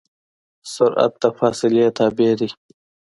سرعت 0.73 1.13
د 1.21 1.23
فاصلې 1.37 1.85
تابع 1.97 2.31
دی. 2.39 2.49